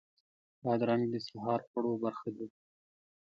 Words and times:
بادرنګ 0.63 1.03
د 1.11 1.15
سهار 1.27 1.59
خوړو 1.67 1.91
برخه 2.03 2.29
ده. 2.37 2.45